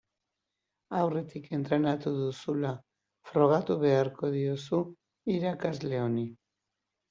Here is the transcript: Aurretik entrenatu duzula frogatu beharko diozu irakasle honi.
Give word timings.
Aurretik 0.99 1.49
entrenatu 1.57 2.13
duzula 2.15 2.73
frogatu 3.33 3.79
beharko 3.87 4.35
diozu 4.41 4.83
irakasle 5.39 6.05
honi. 6.09 6.29